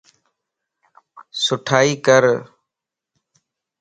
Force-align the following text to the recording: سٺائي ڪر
سٺائي 1.43 1.91
ڪر 2.05 2.23